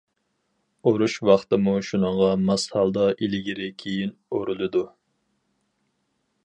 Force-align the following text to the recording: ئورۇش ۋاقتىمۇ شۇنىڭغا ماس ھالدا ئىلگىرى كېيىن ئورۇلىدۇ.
ئورۇش 0.91 1.17
ۋاقتىمۇ 1.29 1.75
شۇنىڭغا 1.89 2.31
ماس 2.47 2.65
ھالدا 2.77 3.05
ئىلگىرى 3.27 3.69
كېيىن 3.83 4.17
ئورۇلىدۇ. 4.39 4.85